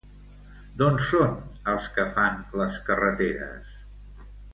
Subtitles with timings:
[0.77, 1.35] D'on són
[1.73, 3.77] els que fan les carreteres?